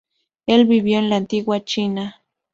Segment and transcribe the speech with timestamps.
[0.47, 2.23] Él vivió en la antigua China.